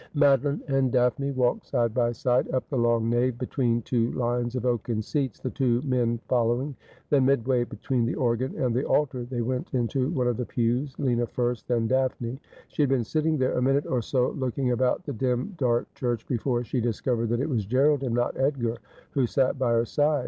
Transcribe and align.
Madeline 0.15 0.63
and 0.67 0.91
Daphne 0.91 1.29
walked 1.31 1.67
side 1.67 1.93
by 1.93 2.11
side 2.11 2.49
up 2.55 2.67
the 2.69 2.75
long 2.75 3.07
nave, 3.07 3.37
between 3.37 3.83
two 3.83 4.11
lines 4.13 4.55
of 4.55 4.65
oaken 4.65 4.99
seats, 4.99 5.39
the 5.39 5.51
two 5.51 5.79
men 5.83 6.19
followiDg; 6.27 6.73
then 7.11 7.25
midway 7.27 7.63
betvi'een 7.65 8.03
the 8.07 8.15
organ 8.15 8.57
and 8.59 8.73
the 8.75 8.83
altar, 8.83 9.25
they 9.25 9.43
went 9.43 9.69
into 9.75 10.09
one 10.09 10.27
of 10.27 10.37
the 10.37 10.45
pews— 10.47 10.97
Lina 10.97 11.27
first, 11.27 11.67
then 11.67 11.85
Daphne. 11.85 12.39
She 12.69 12.81
had 12.81 12.89
been 12.89 13.03
sitting 13.03 13.37
there 13.37 13.53
a 13.53 13.61
minute 13.61 13.85
or 13.85 14.01
so 14.01 14.29
looking 14.31 14.71
about 14.71 15.03
the 15.03 15.13
dim 15.13 15.53
dark 15.55 15.85
church 15.93 16.27
before 16.27 16.63
she 16.63 16.81
discovered 16.81 17.29
that 17.29 17.39
it 17.41 17.47
was 17.49 17.67
Gerald, 17.67 18.01
and 18.01 18.15
not 18.15 18.35
Edgar, 18.35 18.77
who 19.11 19.27
sat 19.27 19.59
by 19.59 19.71
her 19.71 19.85
side. 19.85 20.19